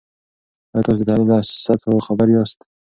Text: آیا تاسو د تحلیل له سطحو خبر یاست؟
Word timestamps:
آیا 0.73 0.83
تاسو 0.85 0.99
د 0.99 1.07
تحلیل 1.09 1.27
له 1.31 1.37
سطحو 1.65 2.05
خبر 2.07 2.27
یاست؟ 2.35 2.59